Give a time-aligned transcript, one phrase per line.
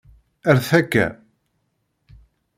[0.53, 1.07] Rret akka.